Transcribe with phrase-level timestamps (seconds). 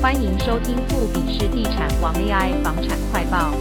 [0.00, 3.52] 欢迎收听富比士地产王 AI 房产快报。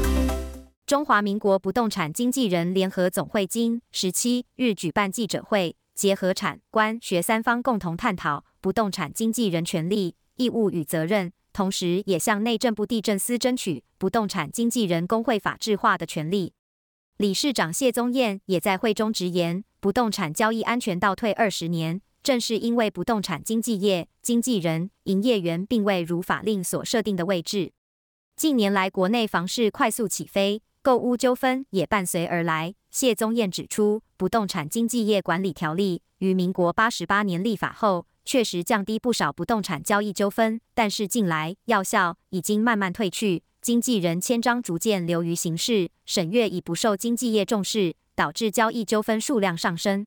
[0.85, 16.53] 中华民国不动产经纪人联合总会今十七日举办记者会，结合产官学三方共同探讨不动产经纪人权利、义务与责任，同时也向内政部地政司争取不动产经纪人工会法制化的权利。
[17.17, 21.99] 理事长谢宗彦也在会中直言，不动产交易安全倒退二十年。
[22.27, 27.71] 正是因为不动产经纪业经纪人营业员并未如法令所设定的位置。
[28.35, 32.75] 近年来，国内房市快速起飞，购屋纠纷也伴随而来。
[32.91, 50.05] 谢宗彦指出，不动产经纪业管理条例于民国八十八年立法后，确实降低不少不动产交易纠纷，但是近来药效已经慢慢褪去，经纪人签章逐渐流于形式，审阅已不受经纪业重视，导致交易纠纷数量上升。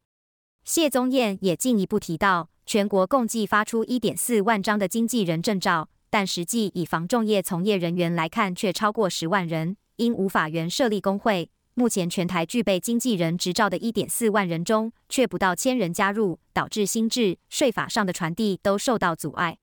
[0.64, 9.76] 谢宗彦也进一步提到，全国共计发出一点四万张的经纪人证照，但实际以房仲业从业人员来看，却超过十万人。
[9.96, 19.59] 因无法原设立工会，目前全台具备经纪人执照的一点四万人中，却不到千人加入，导致新制税法上的传递都受到阻碍。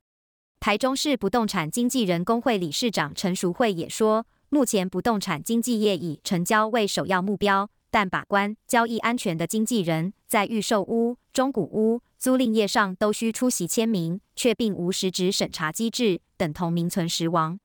[0.59, 7.69] 台中市不动产经纪人工会理事长陈淑慧也说，目前不动产经纪业以成交为首要目标。
[7.97, 17.59] 但把关交易安全的经纪人，在预售屋、中古屋、租赁业上都需出席签名，却并无实质审查机制，等同名存实亡。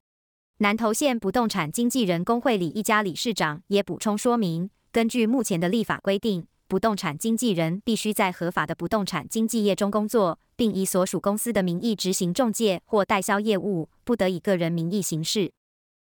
[0.57, 15.53] 南投县不动产经纪人工会里一家理事长也补充说明，根据目前的立法规定，不动产经纪人必须在合法的不动产经纪业中工作，并以所属公司的名义执行中介或代销业务，不得以个人名义行事。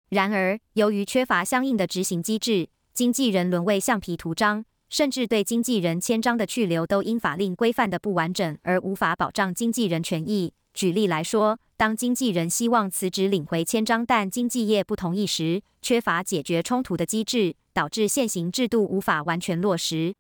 [0.10, 10.54] 然而，由于缺乏相应的执行机制，经纪人沦为橡皮图章，甚至对经纪人签章的去留都因法令规范的不完整而无法保障经纪人权益。
[10.74, 20.16] 举例来说，当经纪人希望辞职领回签章，但经纪业不同意时，缺乏解决冲突的机制，导致现行制度无法完全落实。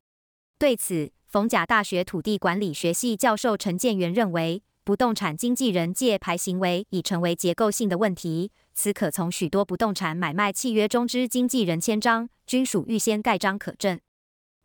[0.60, 8.52] 对此，逢甲大学土地管理学系教授陈建元认为，不动产经纪人借牌行为已成为结构性的问题。
[8.76, 14.00] 此可从许多不动产买卖契约中之经纪人签章均属预先盖章可证。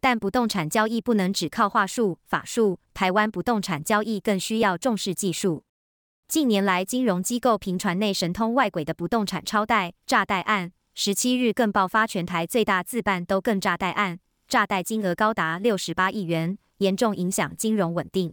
[0.00, 5.62] 但不动产交易不能只靠话术、法术，台湾不动产交易更需要重视技术。
[6.26, 14.18] 近年来，金融机构频传内神通外鬼的不动产超贷、诈贷案，十七日更爆发全台最大自办都更诈贷案，
[14.48, 18.32] 诈贷金额高达六十八亿元，严重影响金融稳定。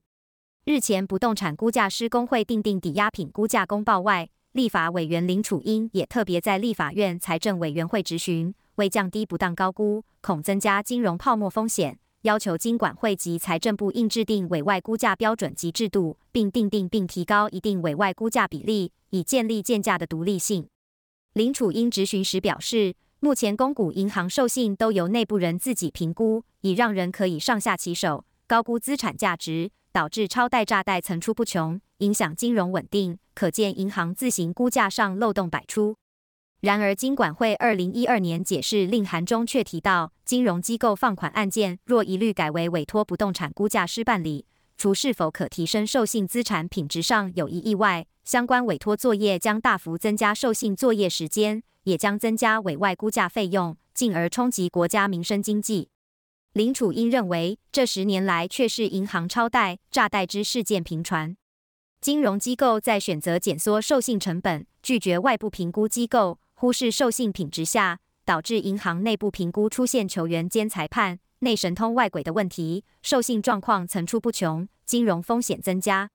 [0.63, 20.65] 日前，不动产估价师公会订定抵押品估价公报外，立法委员林楚英也特别在立法院财政委员会质询，为降低不当高估，恐增加金融泡沫风险，要求金管会及财政部应制定委外估价标准及制度，并订定并提高一定委外估价比例，以建立建价的独立性。
[21.33, 29.69] 林楚英质询时表示，目前公股银行授信都由内部人自己评估，以让人可以上下其手，高估资产价值。
[29.97, 35.95] 导致超贷诈贷层出不穷，影响金融稳定，可见银行自行估价上漏洞百出。
[36.59, 44.45] 然而，金管会二零一二年解释令函中却提到，金融机构放款案件若一律改为委托不动产估价师办理，
[44.77, 55.89] 除是否可提升授信资产品质上有异议外，相关委托作业将大幅增加授信作业时间，也将增加委外估价费用，进而冲击国家民生经济。
[56.53, 61.37] 林楚英认为，这十年来却是银行超贷、诈贷之事件频传，
[62.01, 76.09] 金融机构在选择减缩授信成本、拒绝外部评估机构、忽视授信品质下，导致银行内部评估出现球员兼裁判、内神通外鬼的问题，授信状况层出不穷，金融风险增加。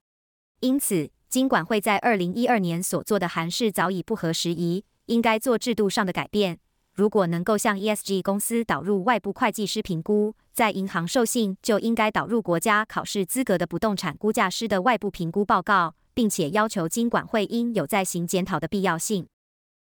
[0.59, 6.59] 因此，金管会在二零一二年所做的函释早已不合时宜，应该做制度上的改变。
[6.95, 19.27] 如果能够向 ESG 公司导入外部会计师评估，在银行授信就应该导入国家考试资格的不动产估价师的外部评估报告，并且要求金管会应有再行检讨的必要性。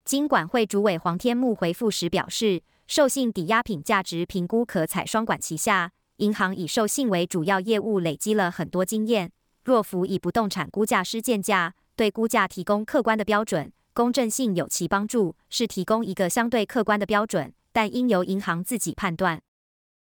[0.04, 9.32] 金管会主委黄天木回复时表示，授信抵押品价值评估可采双管齐下，银行以授信为主要业务，累积了很多经验。
[9.64, 13.72] 若辅以不动产估价师建价，对估价提供客观的标准。
[13.96, 19.42] 公正性有其帮助，是提供一个相对客观的标准，但应由银行自己判断。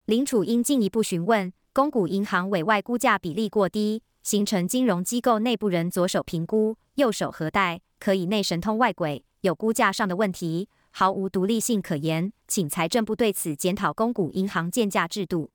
[0.06, 15.50] 林楚应进一步询问，公股银行委外估价比例过低，形成金融机构内部人左手评估，右手核贷，可以内神通外鬼，有估价上的问题，毫无独立性可言，请财政部对此检讨公股银行建价制度。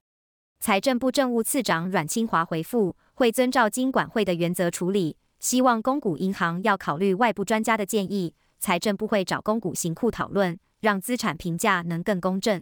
[0.62, 5.18] 财政部政务次长阮清华回复，会遵照金管会的原则处理。
[5.40, 12.62] 希望公股银行要考虑外部专家的建议，财政部会找公股行库讨论，让资产评价能更公正。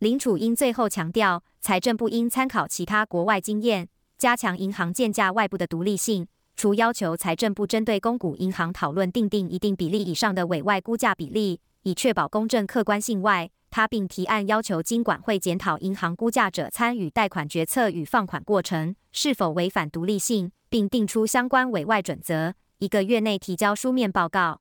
[0.00, 6.26] 林楚英最后强调，财政部应参考其他国外经验，加强银行建价外部的独立性。
[6.56, 24.60] 除要求财政部针对公股银行讨论订定一定比例以上的委外估价比例，以确保公正客观性外，他并提案要求金管会检讨银行估价者参与贷款决策与放款过程是否违反独立性，并定出相关委外准则，一个月内提交书面报告。